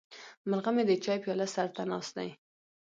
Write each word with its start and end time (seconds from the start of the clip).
مرغه 0.49 0.71
مې 0.75 0.83
د 0.87 0.91
چای 1.03 1.17
پیاله 1.23 1.47
سر 1.53 1.67
ته 1.75 1.81
ناست 1.91 2.13
دی. 2.17 2.29